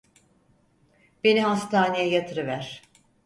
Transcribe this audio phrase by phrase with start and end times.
[1.23, 2.81] Beni hastaneye yatırıver.